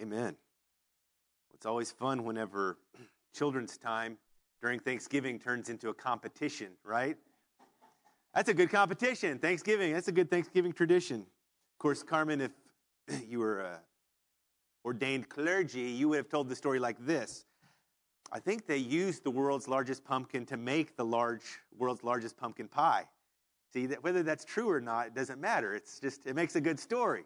[0.00, 0.36] Amen.
[1.52, 2.78] It's always fun whenever
[3.34, 4.16] children's time
[4.62, 7.16] during Thanksgiving turns into a competition, right?
[8.34, 9.38] That's a good competition.
[9.38, 11.20] Thanksgiving, that's a good Thanksgiving tradition.
[11.20, 12.52] Of course, Carmen, if
[13.28, 13.78] you were uh,
[14.84, 17.44] ordained clergy, you would have told the story like this.
[18.30, 21.42] I think they used the world's largest pumpkin to make the large
[21.76, 23.04] world's largest pumpkin pie.
[23.72, 25.74] See, that whether that's true or not, it doesn't matter.
[25.74, 27.24] It's just it makes a good story.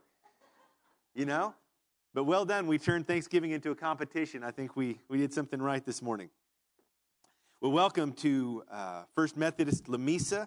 [1.15, 1.55] You know?
[2.15, 2.67] But well done.
[2.67, 4.45] We turned Thanksgiving into a competition.
[4.45, 6.29] I think we, we did something right this morning.
[7.63, 10.47] Well, welcome to uh, First Methodist Lamesa.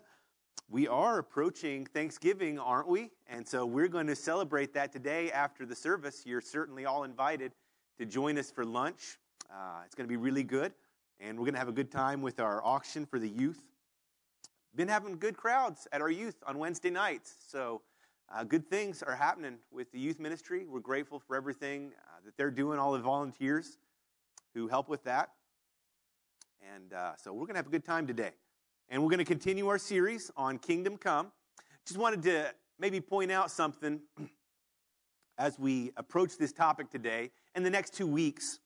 [0.70, 3.09] We are approaching Thanksgiving, aren't we?
[3.25, 6.21] And so we're going to celebrate that today after the service.
[6.23, 7.51] You're certainly all invited
[7.97, 9.17] to join us for lunch.
[9.51, 10.71] Uh, it's going to be really good,
[11.20, 13.63] and we're going to have a good time with our auction for the youth.
[14.75, 17.81] Been having good crowds at our youth on Wednesday nights, so
[18.34, 20.65] uh, good things are happening with the youth ministry.
[20.67, 23.77] We're grateful for everything uh, that they're doing, all the volunteers
[24.54, 25.29] who help with that.
[26.73, 28.31] And uh, so we're going to have a good time today.
[28.90, 31.31] And we're going to continue our series on Kingdom Come.
[31.85, 34.01] Just wanted to maybe point out something
[35.37, 38.59] as we approach this topic today and the next two weeks.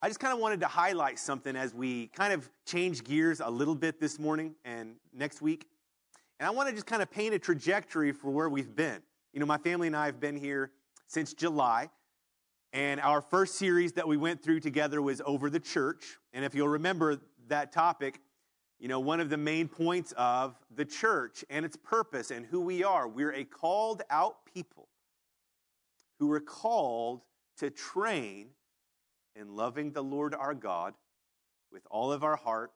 [0.00, 3.50] I just kind of wanted to highlight something as we kind of change gears a
[3.50, 5.66] little bit this morning and next week.
[6.38, 9.00] And I want to just kind of paint a trajectory for where we've been.
[9.32, 10.70] You know, my family and I have been here
[11.06, 11.90] since July.
[12.72, 16.18] And our first series that we went through together was over the church.
[16.32, 18.20] And if you'll remember that topic,
[18.78, 22.60] you know, one of the main points of the church and its purpose and who
[22.60, 23.08] we are.
[23.08, 24.88] We're a called out people
[26.18, 27.22] who are called
[27.58, 28.48] to train
[29.34, 30.94] in loving the Lord our God
[31.72, 32.72] with all of our heart,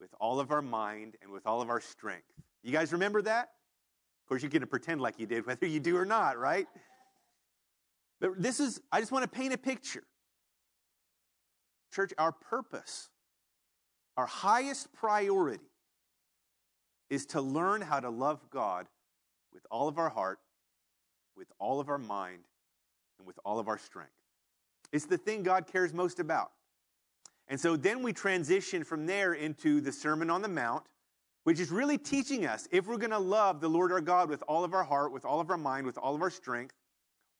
[0.00, 2.32] with all of our mind, and with all of our strength.
[2.62, 3.50] You guys remember that?
[4.24, 6.66] Of course, you're going to pretend like you did, whether you do or not, right?
[8.20, 10.04] But this is, I just want to paint a picture.
[11.92, 13.10] Church, our purpose
[14.16, 15.64] our highest priority
[17.08, 18.86] is to learn how to love God
[19.52, 20.38] with all of our heart,
[21.36, 22.44] with all of our mind,
[23.18, 24.12] and with all of our strength.
[24.92, 26.52] It's the thing God cares most about.
[27.48, 30.84] And so then we transition from there into the Sermon on the Mount,
[31.44, 34.42] which is really teaching us if we're going to love the Lord our God with
[34.48, 36.74] all of our heart, with all of our mind, with all of our strength,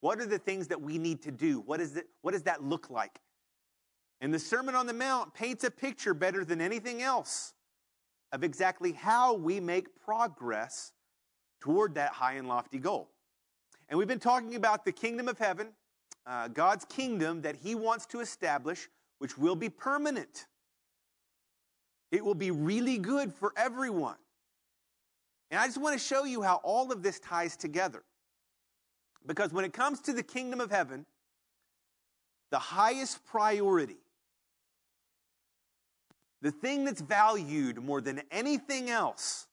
[0.01, 1.61] what are the things that we need to do?
[1.61, 3.21] What, is it, what does that look like?
[4.21, 7.55] And the Sermon on the Mount paints a picture better than anything else
[8.33, 10.93] of exactly how we make progress
[11.61, 13.11] toward that high and lofty goal.
[13.89, 15.69] And we've been talking about the kingdom of heaven,
[16.27, 18.89] uh, God's kingdom that He wants to establish,
[19.19, 20.47] which will be permanent.
[22.13, 24.17] It will be really good for everyone.
[25.51, 28.05] And I just want to show you how all of this ties together.
[29.27, 31.05] Because when it comes to the kingdom of heaven,
[32.51, 33.99] the highest priority
[36.43, 39.47] the thing that's valued more than anything else,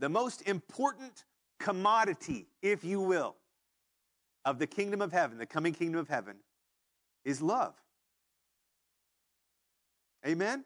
[0.00, 1.24] the most important
[1.60, 3.36] commodity, if you will,
[4.44, 6.36] of the kingdom of heaven, the coming kingdom of heaven,
[7.24, 7.74] is love.
[10.26, 10.64] Amen?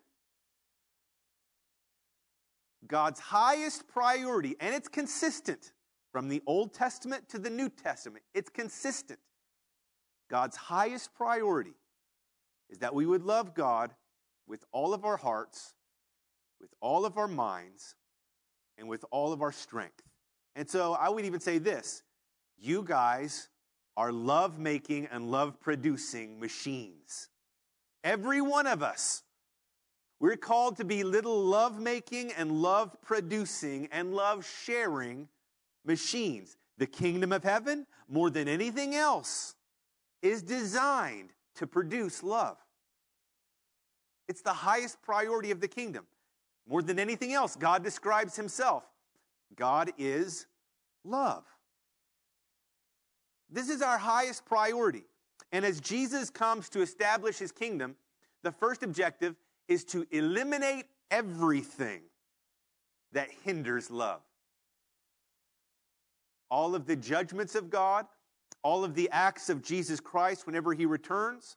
[2.90, 5.72] God's highest priority, and it's consistent
[6.12, 9.20] from the Old Testament to the New Testament, it's consistent.
[10.28, 11.74] God's highest priority
[12.68, 13.92] is that we would love God
[14.46, 15.74] with all of our hearts,
[16.60, 17.94] with all of our minds,
[18.76, 20.02] and with all of our strength.
[20.56, 22.02] And so I would even say this
[22.58, 23.48] you guys
[23.96, 27.28] are love making and love producing machines.
[28.02, 29.22] Every one of us.
[30.20, 35.28] We're called to be little love making and love producing and love sharing
[35.84, 36.58] machines.
[36.76, 39.54] The kingdom of heaven, more than anything else,
[40.20, 42.58] is designed to produce love.
[44.28, 46.06] It's the highest priority of the kingdom.
[46.68, 48.84] More than anything else, God describes himself
[49.56, 50.46] God is
[51.04, 51.44] love.
[53.50, 55.04] This is our highest priority.
[55.50, 57.96] And as Jesus comes to establish his kingdom,
[58.42, 59.34] the first objective
[59.70, 62.02] is to eliminate everything
[63.12, 64.20] that hinders love.
[66.50, 68.06] All of the judgments of God,
[68.62, 71.56] all of the acts of Jesus Christ whenever he returns,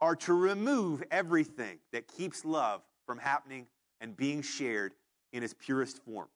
[0.00, 3.66] are to remove everything that keeps love from happening
[4.02, 4.92] and being shared
[5.32, 6.28] in its purest form.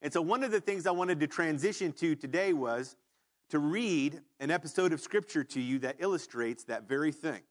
[0.00, 2.96] And so, one of the things I wanted to transition to today was
[3.50, 7.42] to read an episode of Scripture to you that illustrates that very thing.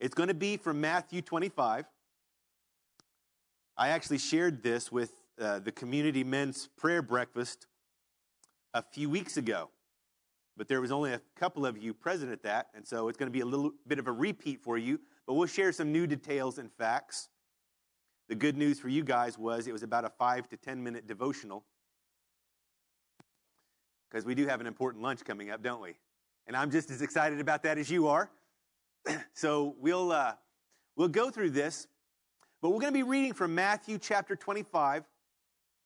[0.00, 1.86] It's going to be from Matthew 25.
[3.76, 7.66] I actually shared this with uh, the community men's prayer breakfast
[8.74, 9.70] a few weeks ago.
[10.56, 13.28] but there was only a couple of you present at that, and so it's going
[13.28, 16.04] to be a little bit of a repeat for you, but we'll share some new
[16.04, 17.28] details and facts.
[18.28, 21.06] The good news for you guys was it was about a five to 10 minute
[21.06, 21.64] devotional
[24.10, 25.94] because we do have an important lunch coming up, don't we?
[26.46, 28.30] And I'm just as excited about that as you are.
[29.34, 30.34] so we'll, uh,
[30.96, 31.86] we'll go through this,
[32.60, 35.04] but we're going to be reading from Matthew chapter 25,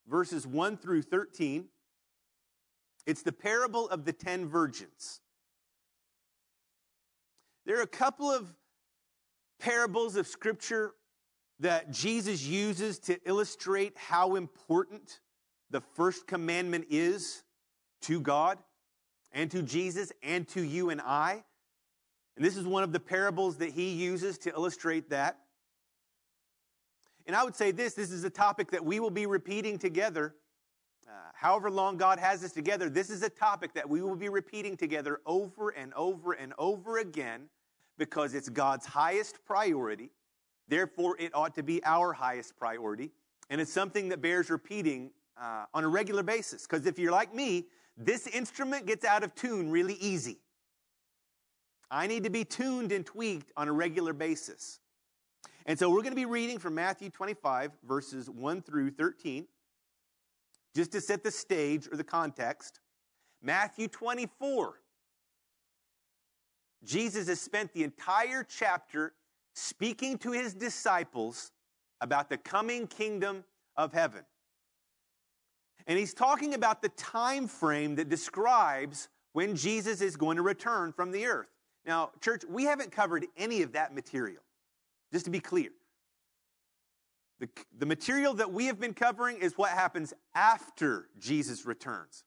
[0.07, 1.65] verses 1 through 13.
[3.05, 5.19] It's the parable of the ten virgins.
[7.65, 8.53] There are a couple of
[9.59, 10.93] parables of scripture
[11.59, 15.19] that Jesus uses to illustrate how important
[15.69, 17.43] the first commandment is
[18.01, 18.57] to God
[19.31, 21.43] and to Jesus and to you and I.
[22.35, 25.39] And this is one of the parables that he uses to illustrate that.
[27.25, 30.35] And I would say this this is a topic that we will be repeating together.
[31.07, 34.29] Uh, however long God has us together, this is a topic that we will be
[34.29, 37.49] repeating together over and over and over again
[37.97, 40.09] because it's God's highest priority.
[40.67, 43.11] Therefore, it ought to be our highest priority.
[43.49, 46.65] And it's something that bears repeating uh, on a regular basis.
[46.65, 50.39] Because if you're like me, this instrument gets out of tune really easy.
[51.93, 54.79] I need to be tuned and tweaked on a regular basis.
[55.67, 59.45] And so we're going to be reading from Matthew 25, verses 1 through 13,
[60.75, 62.79] just to set the stage or the context.
[63.43, 64.73] Matthew 24.
[66.83, 69.13] Jesus has spent the entire chapter
[69.53, 71.51] speaking to his disciples
[72.01, 73.43] about the coming kingdom
[73.77, 74.23] of heaven.
[75.85, 80.91] And he's talking about the time frame that describes when Jesus is going to return
[80.91, 81.52] from the earth.
[81.85, 84.41] Now, church, we haven't covered any of that material,
[85.11, 85.69] just to be clear.
[87.39, 92.23] The, the material that we have been covering is what happens after Jesus returns.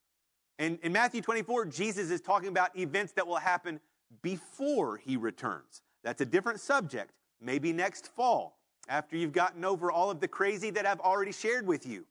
[0.59, 3.81] And in Matthew 24, Jesus is talking about events that will happen
[4.23, 5.83] before he returns.
[6.03, 7.13] That's a different subject.
[7.41, 8.59] Maybe next fall,
[8.89, 12.07] after you've gotten over all of the crazy that I've already shared with you.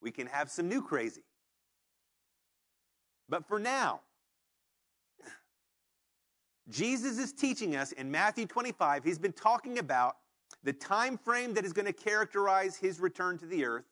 [0.00, 1.22] We can have some new crazy.
[3.30, 4.00] But for now,
[6.68, 10.16] Jesus is teaching us in Matthew 25, he's been talking about
[10.64, 13.86] the time frame that is going to characterize his return to the earth.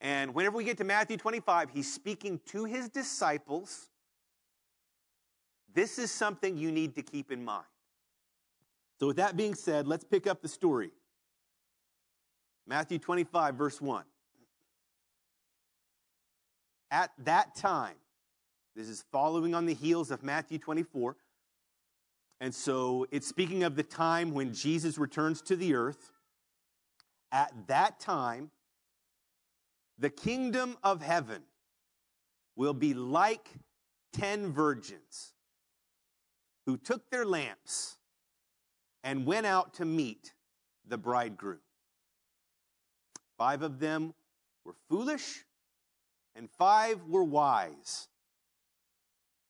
[0.00, 3.88] And whenever we get to Matthew 25, he's speaking to his disciples.
[5.72, 7.64] This is something you need to keep in mind.
[9.00, 10.90] So, with that being said, let's pick up the story.
[12.66, 14.04] Matthew 25, verse 1
[16.94, 17.96] at that time.
[18.76, 21.16] This is following on the heels of Matthew 24.
[22.40, 26.12] And so it's speaking of the time when Jesus returns to the earth.
[27.32, 28.52] At that time,
[29.98, 31.42] the kingdom of heaven
[32.54, 33.48] will be like
[34.12, 35.32] ten virgins
[36.64, 37.96] who took their lamps
[39.02, 40.32] and went out to meet
[40.86, 41.58] the bridegroom.
[43.36, 44.14] Five of them
[44.64, 45.44] were foolish
[46.34, 48.08] and five were wise.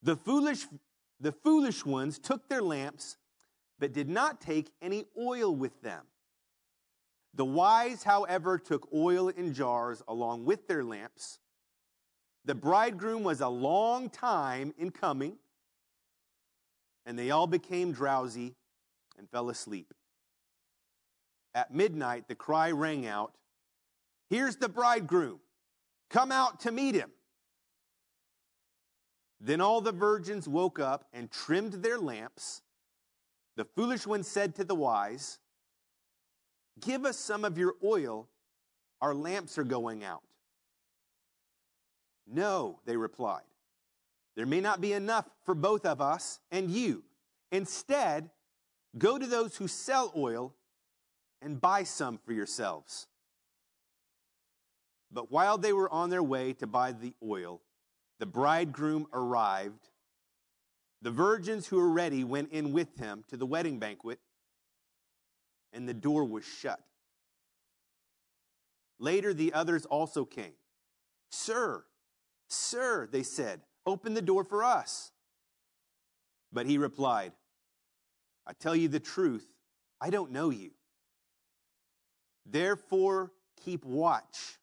[0.03, 0.65] The foolish,
[1.19, 3.17] the foolish ones took their lamps,
[3.79, 6.03] but did not take any oil with them.
[7.33, 11.39] The wise, however, took oil in jars along with their lamps.
[12.45, 15.37] The bridegroom was a long time in coming,
[17.05, 18.55] and they all became drowsy
[19.17, 19.93] and fell asleep.
[21.53, 23.33] At midnight, the cry rang out
[24.29, 25.39] Here's the bridegroom.
[26.15, 27.11] Come out to meet him.
[29.41, 32.61] Then all the virgins woke up and trimmed their lamps.
[33.57, 35.39] The foolish one said to the wise,
[36.79, 38.29] Give us some of your oil,
[39.01, 40.23] our lamps are going out.
[42.25, 43.43] No, they replied.
[44.37, 47.03] There may not be enough for both of us and you.
[47.51, 48.29] Instead,
[48.97, 50.55] go to those who sell oil
[51.41, 53.07] and buy some for yourselves.
[55.11, 57.61] But while they were on their way to buy the oil,
[58.19, 59.89] the bridegroom arrived.
[61.01, 64.19] The virgins who were ready went in with him to the wedding banquet,
[65.71, 66.79] and the door was shut.
[68.97, 70.53] Later, the others also came.
[71.29, 71.83] Sir,
[72.47, 75.11] sir, they said, open the door for us.
[76.51, 77.33] But he replied,
[78.47, 79.45] I tell you the truth,
[79.99, 80.71] I don't know you.
[82.45, 83.31] Therefore,
[83.63, 84.59] keep watch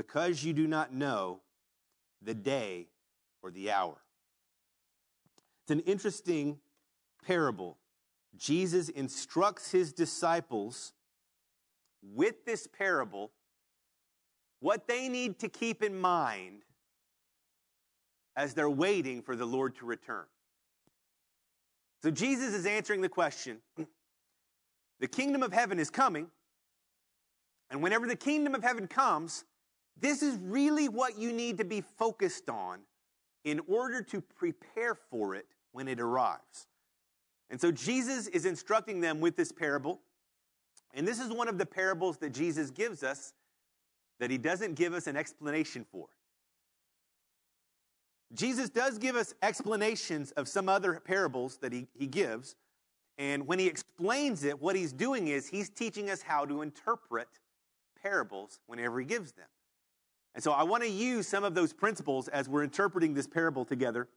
[0.00, 1.40] because you do not know
[2.22, 2.88] the day
[3.42, 3.98] or the hour.
[5.62, 6.58] It's an interesting
[7.26, 7.76] parable.
[8.34, 10.94] Jesus instructs his disciples
[12.02, 13.30] with this parable
[14.60, 16.62] what they need to keep in mind
[18.36, 20.24] as they're waiting for the Lord to return.
[22.02, 23.58] So Jesus is answering the question
[24.98, 26.28] the kingdom of heaven is coming.
[27.70, 29.44] And whenever the kingdom of heaven comes,
[30.00, 32.80] this is really what you need to be focused on
[33.44, 36.66] in order to prepare for it when it arrives.
[37.50, 40.00] And so Jesus is instructing them with this parable.
[40.94, 43.32] And this is one of the parables that Jesus gives us
[44.18, 46.06] that he doesn't give us an explanation for.
[48.32, 52.54] Jesus does give us explanations of some other parables that he, he gives.
[53.18, 57.28] And when he explains it, what he's doing is he's teaching us how to interpret
[58.00, 59.48] parables whenever he gives them.
[60.34, 63.64] And so I want to use some of those principles as we're interpreting this parable
[63.64, 64.08] together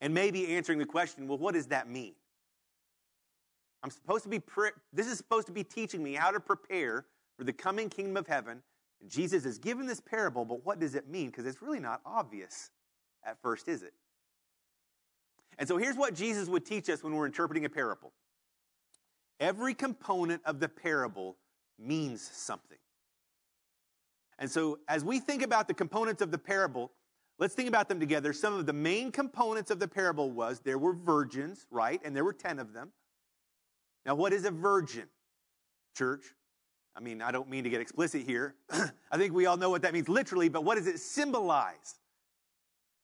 [0.00, 2.14] and maybe answering the question well, what does that mean?
[3.82, 7.06] I'm supposed to be, pre- this is supposed to be teaching me how to prepare
[7.36, 8.62] for the coming kingdom of heaven.
[9.00, 11.26] And Jesus has given this parable, but what does it mean?
[11.26, 12.70] Because it's really not obvious
[13.24, 13.92] at first, is it?
[15.58, 18.12] And so here's what Jesus would teach us when we're interpreting a parable
[19.40, 21.36] every component of the parable
[21.76, 22.78] means something.
[24.42, 26.90] And so as we think about the components of the parable,
[27.38, 28.32] let's think about them together.
[28.32, 32.00] Some of the main components of the parable was there were virgins, right?
[32.04, 32.90] And there were 10 of them.
[34.04, 35.04] Now, what is a virgin,
[35.96, 36.24] church?
[36.96, 38.56] I mean, I don't mean to get explicit here.
[39.12, 42.00] I think we all know what that means literally, but what does it symbolize?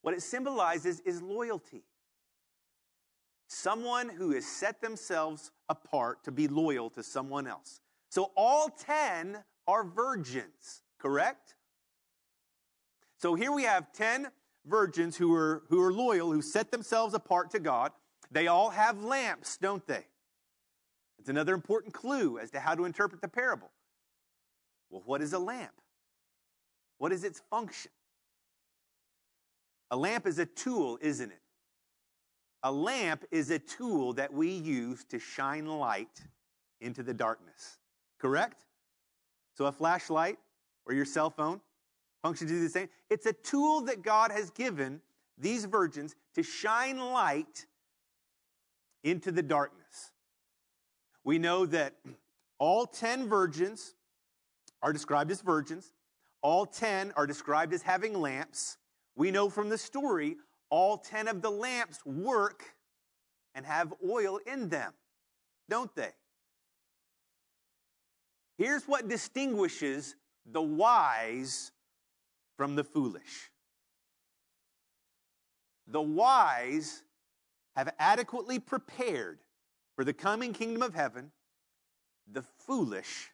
[0.03, 1.85] What it symbolizes is loyalty.
[3.47, 7.79] Someone who has set themselves apart to be loyal to someone else.
[8.09, 11.55] So all 10 are virgins, correct?
[13.19, 14.29] So here we have 10
[14.67, 17.93] virgins who are, who are loyal, who set themselves apart to God.
[18.31, 20.05] They all have lamps, don't they?
[21.19, 23.71] It's another important clue as to how to interpret the parable.
[24.91, 25.73] Well, what is a lamp?
[26.99, 27.91] What is its function?
[29.91, 31.41] A lamp is a tool, isn't it?
[32.63, 36.23] A lamp is a tool that we use to shine light
[36.81, 37.79] into the darkness.
[38.19, 38.65] Correct?
[39.55, 40.39] So a flashlight
[40.89, 41.61] or your cell phone
[42.23, 42.89] functions do the same.
[43.11, 45.01] It's a tool that God has given
[45.37, 47.67] these virgins to shine light
[49.05, 50.11] into the darkness.
[51.25, 51.95] We know that
[52.59, 53.95] all 10 virgins
[54.83, 55.93] are described as virgins.
[56.43, 58.79] All 10 are described as having lamps.
[59.17, 60.37] We know from the story
[60.71, 62.65] all 10 of the lamps work
[63.55, 64.93] and have oil in them,
[65.69, 66.11] don't they?
[68.57, 70.17] Here's what distinguishes
[70.51, 71.73] the wise
[72.57, 73.51] from the foolish.
[75.87, 77.03] The wise
[77.77, 79.39] have adequately prepared
[79.95, 81.31] for the coming kingdom of heaven,
[82.31, 83.31] the foolish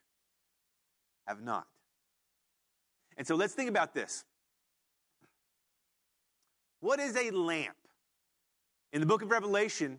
[1.27, 1.67] have not.
[3.17, 4.25] And so let's think about this.
[6.81, 7.77] What is a lamp?
[8.93, 9.99] In the book of Revelation,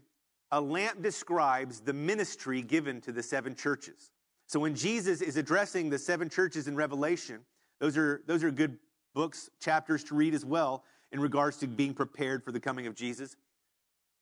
[0.52, 4.12] a lamp describes the ministry given to the seven churches.
[4.48, 7.42] So when Jesus is addressing the seven churches in Revelation,
[7.80, 8.78] those are, those are good
[9.14, 12.96] books, chapters to read as well in regards to being prepared for the coming of
[12.96, 13.36] Jesus.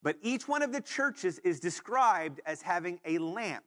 [0.02, 3.64] But each one of the churches is described as having a lamp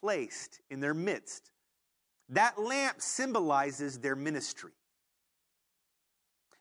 [0.00, 1.50] placed in their midst.
[2.28, 4.72] That lamp symbolizes their ministry.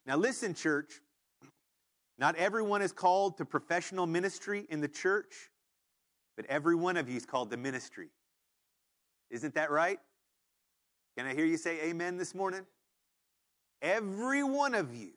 [0.05, 1.01] Now, listen, church,
[2.17, 5.51] not everyone is called to professional ministry in the church,
[6.37, 8.09] but every one of you is called to ministry.
[9.29, 9.99] Isn't that right?
[11.17, 12.65] Can I hear you say amen this morning?
[13.81, 15.11] Every one of you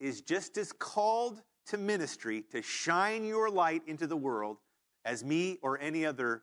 [0.00, 4.58] is just as called to ministry to shine your light into the world
[5.04, 6.42] as me or any other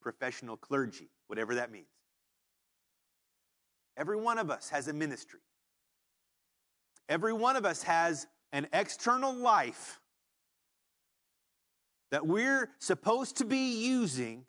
[0.00, 1.86] professional clergy, whatever that means.
[3.96, 5.40] Every one of us has a ministry.
[7.08, 10.00] Every one of us has an external life
[12.10, 14.44] that we're supposed to be using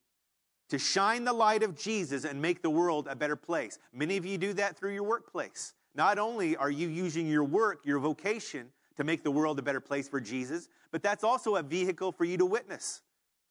[0.70, 3.80] to shine the light of Jesus and make the world a better place.
[3.94, 5.74] Many of you do that through your workplace.
[5.96, 9.80] Not only are you using your work, your vocation, to make the world a better
[9.80, 13.02] place for Jesus, but that's also a vehicle for you to witness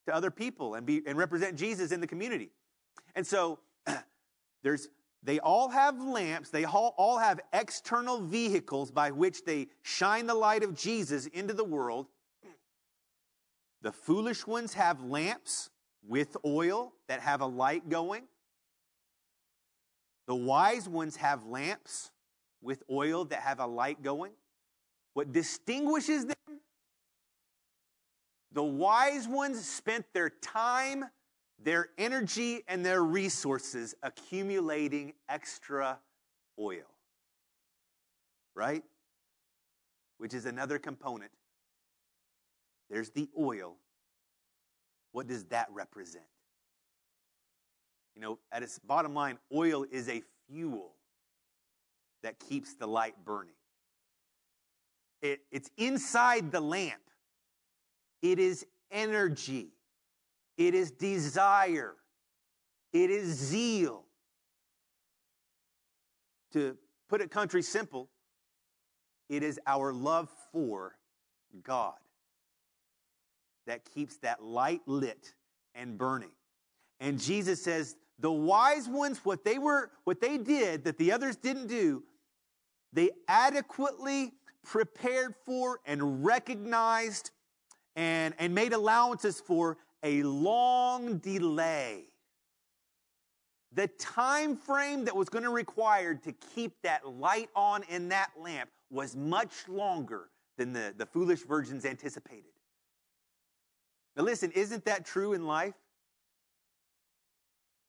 [0.07, 2.51] to other people and, be, and represent Jesus in the community.
[3.15, 3.59] And so
[4.63, 4.89] there's
[5.23, 10.35] they all have lamps, they all, all have external vehicles by which they shine the
[10.35, 12.07] light of Jesus into the world.
[13.83, 15.71] The foolish ones have lamps
[16.07, 18.25] with oil that have a light going.
[20.27, 22.11] The wise ones have lamps
[22.63, 24.33] with oil that have a light going.
[25.15, 26.61] What distinguishes them?
[28.53, 31.05] The wise ones spent their time
[31.63, 35.99] their energy and their resources accumulating extra
[36.59, 36.85] oil.
[38.55, 38.83] right?
[40.19, 41.31] Which is another component.
[42.89, 43.77] There's the oil.
[45.17, 46.27] What does that represent?
[48.15, 50.93] You know, at its bottom line, oil is a fuel
[52.23, 53.55] that keeps the light burning.
[55.23, 57.01] It, it's inside the lamp.
[58.21, 59.69] It is energy.
[60.59, 61.95] It is desire.
[62.93, 64.05] It is zeal.
[66.53, 66.77] To
[67.09, 68.11] put it country simple,
[69.31, 70.99] it is our love for
[71.63, 71.95] God
[73.67, 75.35] that keeps that light lit
[75.75, 76.31] and burning.
[77.01, 81.37] And Jesus says, the wise ones, what they were, what they did that the others
[81.37, 82.03] didn't do,
[82.93, 84.33] they adequately
[84.65, 87.31] prepared for and recognized
[87.95, 92.05] and, and made allowances for a long delay.
[93.73, 98.31] The time frame that was going to require to keep that light on in that
[98.41, 102.56] lamp was much longer than the, the foolish virgins anticipated.
[104.17, 105.75] Now, listen, isn't that true in life?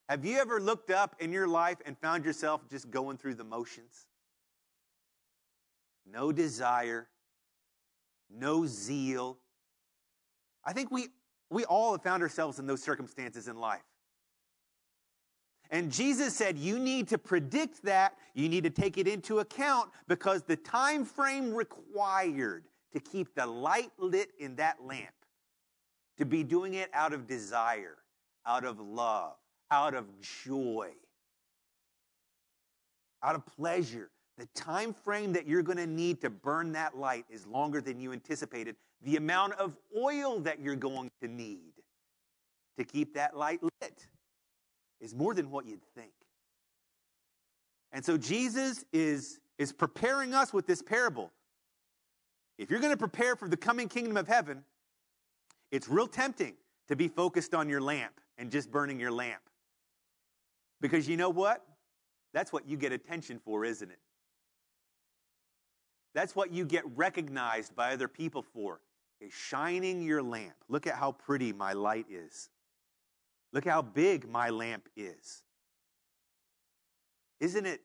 [0.10, 3.43] Have you ever looked up in your life and found yourself just going through the
[3.43, 4.07] motions?
[6.10, 7.07] No desire,
[8.29, 9.38] no zeal.
[10.63, 11.07] I think we,
[11.50, 13.84] we all have found ourselves in those circumstances in life.
[15.69, 18.15] And Jesus said, You need to predict that.
[18.34, 23.46] You need to take it into account because the time frame required to keep the
[23.46, 25.13] light lit in that lamp,
[26.17, 27.97] to be doing it out of desire,
[28.45, 29.33] out of love,
[29.71, 30.05] out of
[30.45, 30.89] joy,
[33.24, 34.09] out of pleasure.
[34.38, 38.00] The time frame that you're going to need to burn that light is longer than
[38.00, 38.75] you anticipated.
[39.03, 41.74] The amount of oil that you're going to need
[42.77, 44.07] to keep that light lit
[45.00, 46.12] is more than what you'd think.
[47.91, 51.31] And so Jesus is, is preparing us with this parable.
[52.58, 54.63] If you're going to prepare for the coming kingdom of heaven,
[55.71, 56.56] it's real tempting
[56.88, 59.41] to be focused on your lamp and just burning your lamp.
[60.80, 61.63] Because you know what?
[62.34, 63.99] That's what you get attention for, isn't it?
[66.13, 68.80] That's what you get recognized by other people for,
[69.19, 70.56] is shining your lamp.
[70.69, 72.49] Look at how pretty my light is.
[73.53, 75.43] Look how big my lamp is.
[77.39, 77.82] Isn't it,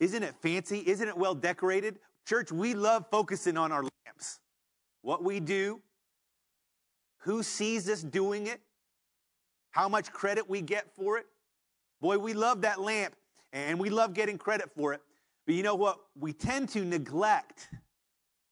[0.00, 0.82] isn't it fancy?
[0.86, 1.98] Isn't it well decorated?
[2.26, 4.40] Church, we love focusing on our lamps.
[5.02, 5.80] What we do,
[7.22, 8.60] who sees us doing it,
[9.70, 11.26] how much credit we get for it.
[12.00, 13.14] Boy, we love that lamp
[13.52, 15.00] and we love getting credit for it.
[15.46, 17.68] But you know what we tend to neglect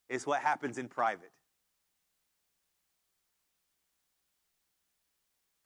[0.09, 1.31] is what happens in private.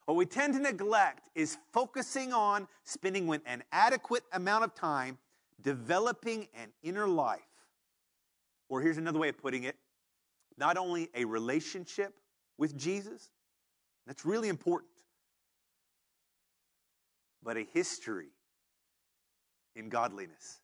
[0.05, 5.17] What we tend to neglect is focusing on spending an adequate amount of time
[5.61, 7.41] developing an inner life.
[8.69, 9.75] Or here's another way of putting it
[10.57, 12.13] not only a relationship
[12.57, 13.29] with Jesus,
[14.07, 14.91] that's really important,
[17.43, 18.29] but a history
[19.75, 20.59] in godliness.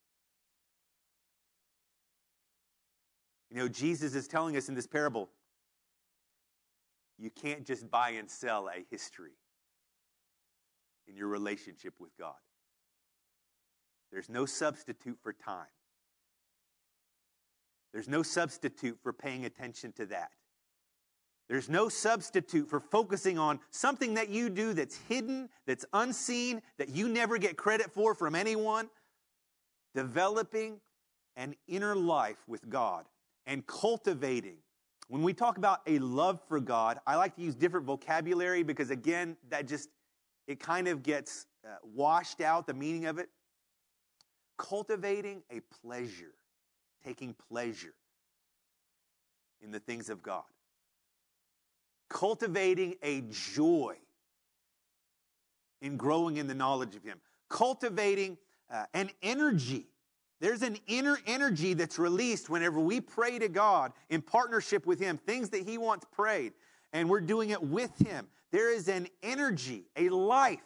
[3.50, 5.30] You know, Jesus is telling us in this parable
[7.18, 9.34] you can't just buy and sell a history
[11.08, 12.34] in your relationship with God.
[14.12, 15.68] There's no substitute for time.
[17.94, 20.32] There's no substitute for paying attention to that.
[21.52, 26.88] There's no substitute for focusing on something that you do that's hidden, that's unseen, that
[26.88, 28.90] you never get credit for from anyone.
[29.94, 30.80] Developing
[31.36, 33.04] an inner life with God
[33.46, 34.60] and cultivating.
[35.10, 38.90] When we talk about a love for God, I like to use different vocabulary because,
[38.90, 39.90] again, that just,
[40.48, 43.28] it kind of gets uh, washed out, the meaning of it.
[44.58, 46.32] Cultivating a pleasure,
[47.04, 47.96] taking pleasure
[49.62, 50.44] in the things of God
[52.12, 53.96] cultivating a joy
[55.82, 57.20] in growing in the knowledge of Him,
[57.50, 58.38] cultivating
[58.70, 59.88] uh, an energy.
[60.40, 65.18] There's an inner energy that's released whenever we pray to God in partnership with Him,
[65.18, 66.54] things that He wants prayed,
[66.94, 68.28] and we're doing it with Him.
[68.52, 70.60] There is an energy, a life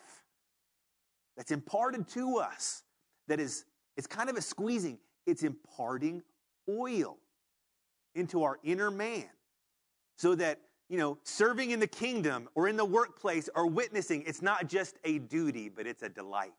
[1.37, 2.83] that's imparted to us
[3.27, 3.65] that is
[3.97, 4.97] it's kind of a squeezing.
[5.25, 6.21] It's imparting
[6.67, 7.17] oil
[8.15, 9.29] into our inner man
[10.17, 14.41] so that you know, serving in the kingdom or in the workplace or witnessing, it's
[14.41, 16.53] not just a duty, but it's a delight.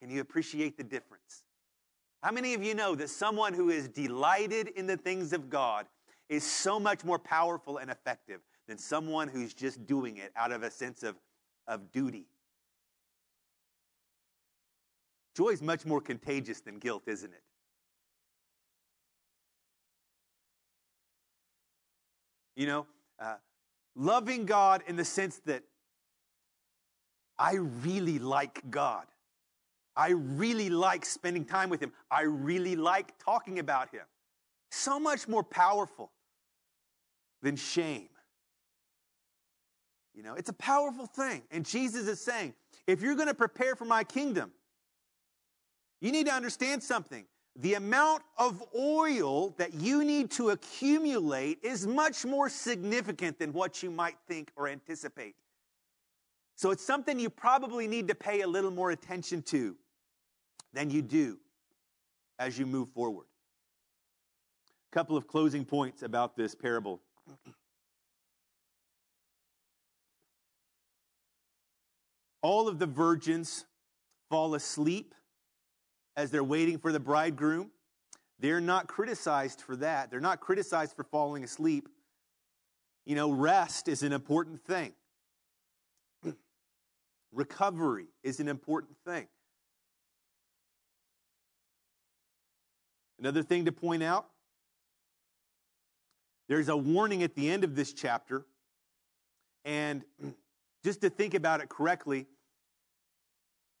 [0.00, 1.44] Can you appreciate the difference?
[2.22, 5.86] How many of you know that someone who is delighted in the things of God
[6.28, 10.62] is so much more powerful and effective than someone who's just doing it out of
[10.62, 11.16] a sense of,
[11.66, 12.26] of duty?
[15.34, 17.42] Joy is much more contagious than guilt, isn't it?
[22.56, 22.86] You know,
[23.20, 23.36] uh,
[23.96, 25.62] loving God in the sense that
[27.38, 29.06] I really like God.
[29.96, 31.92] I really like spending time with Him.
[32.10, 34.02] I really like talking about Him.
[34.70, 36.10] So much more powerful
[37.42, 38.08] than shame.
[40.14, 41.42] You know, it's a powerful thing.
[41.50, 42.54] And Jesus is saying,
[42.86, 44.52] if you're going to prepare for my kingdom,
[46.00, 47.24] you need to understand something.
[47.56, 53.82] The amount of oil that you need to accumulate is much more significant than what
[53.82, 55.36] you might think or anticipate.
[56.56, 59.76] So it's something you probably need to pay a little more attention to
[60.72, 61.38] than you do
[62.38, 63.26] as you move forward.
[64.92, 67.00] A couple of closing points about this parable.
[72.42, 73.64] All of the virgins
[74.28, 75.14] fall asleep
[76.16, 77.70] as they're waiting for the bridegroom.
[78.38, 80.10] They're not criticized for that.
[80.10, 81.88] They're not criticized for falling asleep.
[83.04, 84.92] You know, rest is an important thing.
[87.32, 89.26] Recovery is an important thing.
[93.18, 94.26] Another thing to point out
[96.48, 98.44] there's a warning at the end of this chapter.
[99.64, 100.04] And
[100.84, 102.26] just to think about it correctly,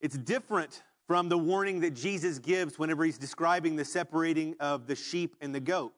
[0.00, 4.96] it's different from the warning that Jesus gives whenever he's describing the separating of the
[4.96, 5.92] sheep and the goat.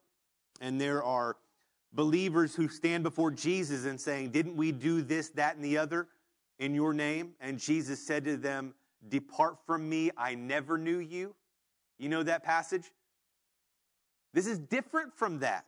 [0.61, 1.37] And there are
[1.93, 6.09] believers who stand before Jesus and saying, Didn't we do this, that, and the other
[6.59, 7.35] in your name?
[7.41, 8.75] And Jesus said to them,
[9.09, 11.35] Depart from me, I never knew you.
[11.99, 12.91] You know that passage?
[14.35, 15.65] This is different from that.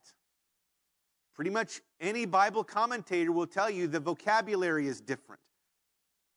[1.35, 5.41] Pretty much any Bible commentator will tell you the vocabulary is different.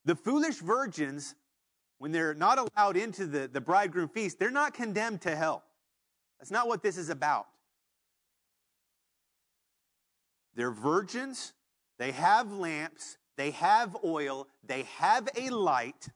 [0.04, 1.34] The foolish virgins
[2.02, 5.62] when they're not allowed into the, the bridegroom feast, they're not condemned to hell.
[6.40, 7.46] That's not what this is about.
[10.56, 11.52] They're virgins,
[12.00, 16.08] they have lamps, they have oil, they have a light,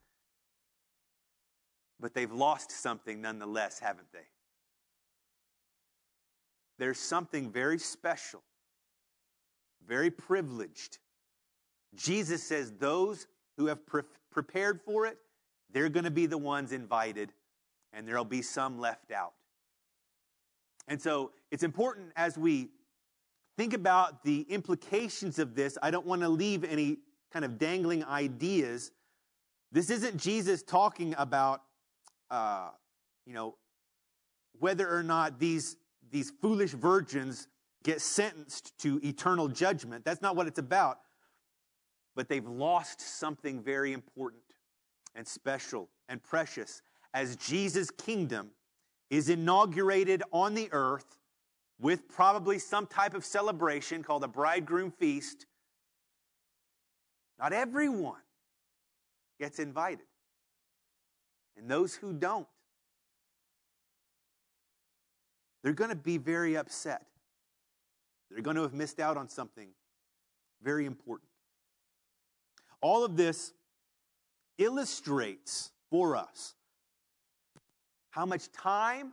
[2.00, 4.26] but they've lost something nonetheless, haven't they?
[6.80, 8.42] There's something very special,
[9.86, 10.98] very privileged.
[11.94, 15.18] Jesus says those who have pre- prepared for it,
[15.72, 17.32] they're going to be the ones invited,
[17.92, 19.32] and there'll be some left out.
[20.88, 22.68] And so it's important as we
[23.56, 25.76] think about the implications of this.
[25.82, 26.98] I don't want to leave any
[27.32, 28.92] kind of dangling ideas.
[29.72, 31.62] This isn't Jesus talking about,
[32.30, 32.68] uh,
[33.26, 33.56] you know,
[34.58, 35.76] whether or not these,
[36.10, 37.48] these foolish virgins
[37.82, 40.04] get sentenced to eternal judgment.
[40.04, 40.98] That's not what it's about.
[42.14, 44.42] But they've lost something very important
[45.16, 48.50] and special and precious as Jesus' kingdom
[49.10, 51.16] is inaugurated on the earth
[51.80, 55.46] with probably some type of celebration called a bridegroom feast.
[57.38, 58.20] Not everyone
[59.40, 60.06] gets invited.
[61.56, 62.46] And those who don't,
[65.62, 67.06] they're going to be very upset.
[68.30, 69.68] They're going to have missed out on something
[70.62, 71.30] very important.
[72.80, 73.52] All of this
[74.58, 76.54] illustrates for us
[78.10, 79.12] how much time,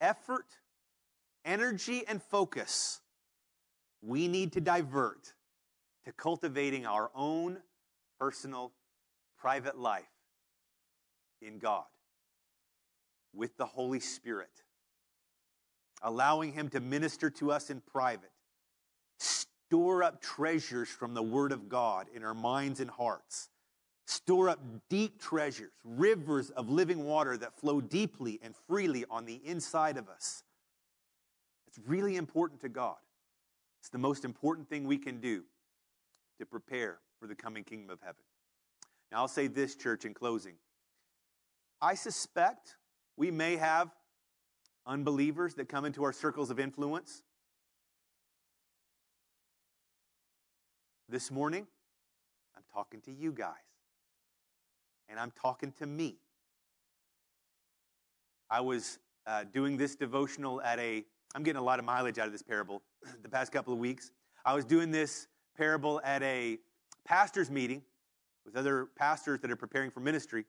[0.00, 0.46] effort,
[1.44, 3.00] energy, and focus
[4.02, 5.32] we need to divert
[6.04, 7.58] to cultivating our own
[8.18, 8.72] personal,
[9.38, 10.04] private life
[11.40, 11.84] in God
[13.34, 14.50] with the Holy Spirit,
[16.02, 18.32] allowing Him to minister to us in private.
[19.18, 23.48] Store up treasures from the Word of God in our minds and hearts
[24.10, 29.40] store up deep treasures, rivers of living water that flow deeply and freely on the
[29.44, 30.42] inside of us.
[31.68, 32.96] It's really important to God.
[33.80, 35.44] It's the most important thing we can do
[36.38, 38.22] to prepare for the coming kingdom of heaven.
[39.12, 40.54] Now, I'll say this, church, in closing.
[41.80, 42.76] I suspect
[43.16, 43.90] we may have
[44.86, 47.22] unbelievers that come into our circles of influence.
[51.08, 51.66] This morning,
[52.56, 53.69] I'm talking to you guys
[55.10, 56.16] and I'm talking to me.
[58.48, 62.26] I was uh, doing this devotional at a, I'm getting a lot of mileage out
[62.26, 62.82] of this parable
[63.22, 64.12] the past couple of weeks.
[64.44, 66.58] I was doing this parable at a
[67.04, 67.82] pastor's meeting
[68.44, 70.44] with other pastors that are preparing for ministry.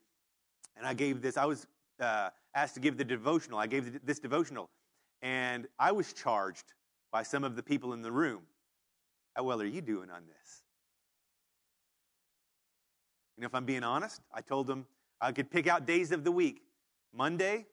[0.77, 1.67] And I gave this, I was
[1.99, 3.59] uh, asked to give the devotional.
[3.59, 4.69] I gave this devotional.
[5.21, 6.73] And I was charged
[7.11, 8.41] by some of the people in the room.
[9.35, 10.60] How well are you doing on this?
[13.41, 14.85] And if I'm being honest, I told them
[15.19, 16.61] I could pick out days of the week.
[17.11, 17.65] Monday,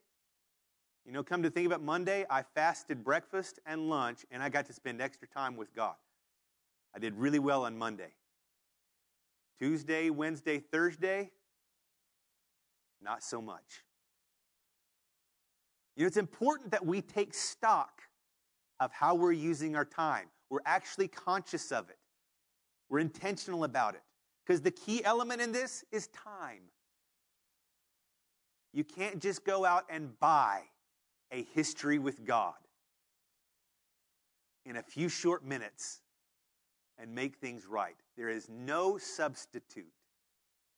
[1.04, 4.64] You know, come to think about Monday, I fasted breakfast and lunch, and I got
[4.66, 5.94] to spend extra time with God.
[6.94, 8.14] I did really well on Monday.
[9.58, 11.32] Tuesday, Wednesday, Thursday,
[13.02, 13.84] not so much.
[15.96, 18.00] You know, it's important that we take stock
[18.80, 20.28] of how we're using our time.
[20.48, 21.98] We're actually conscious of it,
[22.88, 24.02] we're intentional about it.
[24.48, 26.62] Because the key element in this is time.
[28.72, 30.62] You can't just go out and buy
[31.30, 32.54] a history with God
[34.64, 36.00] in a few short minutes
[36.98, 37.96] and make things right.
[38.16, 39.92] There is no substitute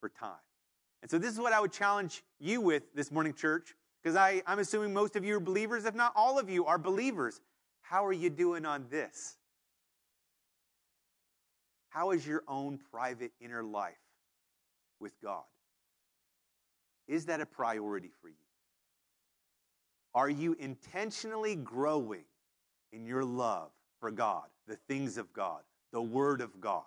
[0.01, 0.33] for time.
[1.03, 4.59] And so, this is what I would challenge you with this morning, church, because I'm
[4.59, 7.41] assuming most of you are believers, if not all of you are believers.
[7.83, 9.37] How are you doing on this?
[11.91, 13.99] How is your own private inner life
[15.01, 15.43] with God?
[17.07, 18.35] Is that a priority for you?
[20.15, 22.25] Are you intentionally growing
[22.93, 26.85] in your love for God, the things of God, the Word of God?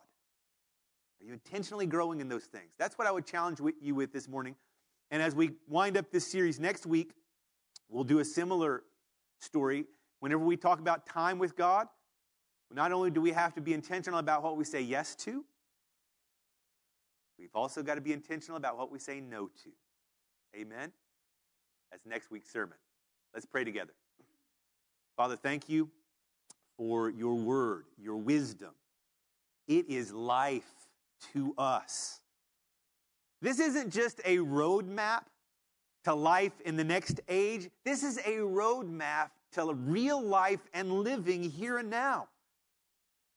[1.22, 2.74] Are you intentionally growing in those things?
[2.78, 4.56] That's what I would challenge you with this morning.
[5.12, 7.14] And as we wind up this series next week,
[7.90, 8.84] we'll do a similar
[9.40, 9.86] story.
[10.20, 11.88] Whenever we talk about time with God,
[12.74, 15.44] not only do we have to be intentional about what we say yes to,
[17.38, 19.70] we've also got to be intentional about what we say no to.
[20.56, 20.92] Amen?
[21.92, 22.78] That's next week's sermon.
[23.34, 23.94] Let's pray together.
[25.16, 25.90] Father, thank you
[26.78, 28.72] for your word, your wisdom.
[29.68, 30.72] It is life
[31.34, 32.20] to us.
[33.42, 35.24] This isn't just a roadmap
[36.06, 37.70] to life in the next age.
[37.86, 42.28] This is a roadmap to real life and living here and now.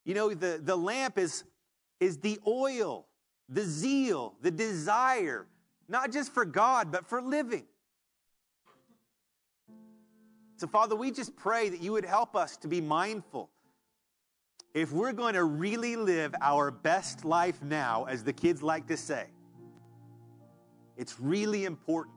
[0.06, 1.42] You know, the, the lamp is,
[1.98, 3.06] is the oil,
[3.48, 5.48] the zeal, the desire,
[5.88, 7.64] not just for God, but for living.
[10.58, 13.50] So, Father, we just pray that you would help us to be mindful.
[14.74, 18.96] If we're going to really live our best life now, as the kids like to
[18.96, 19.26] say,
[20.96, 22.14] it's really important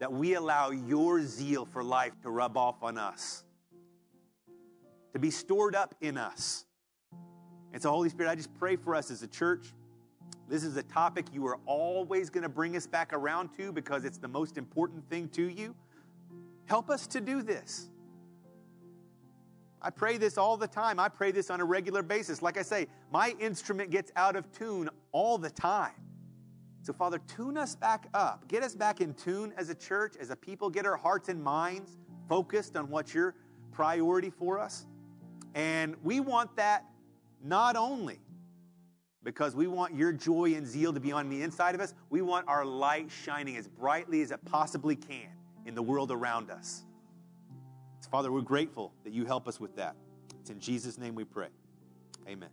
[0.00, 3.44] that we allow your zeal for life to rub off on us,
[5.12, 6.64] to be stored up in us.
[7.76, 9.66] And so, Holy Spirit, I just pray for us as a church.
[10.48, 14.06] This is a topic you are always going to bring us back around to because
[14.06, 15.74] it's the most important thing to you.
[16.64, 17.90] Help us to do this.
[19.82, 20.98] I pray this all the time.
[20.98, 22.40] I pray this on a regular basis.
[22.40, 25.92] Like I say, my instrument gets out of tune all the time.
[26.80, 28.48] So, Father, tune us back up.
[28.48, 30.70] Get us back in tune as a church, as a people.
[30.70, 33.34] Get our hearts and minds focused on what's your
[33.70, 34.86] priority for us.
[35.54, 36.86] And we want that
[37.48, 38.20] not only
[39.22, 42.22] because we want your joy and zeal to be on the inside of us, we
[42.22, 45.28] want our light shining as brightly as it possibly can
[45.64, 46.84] in the world around us.
[48.10, 49.96] Father, we're grateful that you help us with that.
[50.40, 51.48] It's in Jesus' name we pray.
[52.28, 52.50] Amen.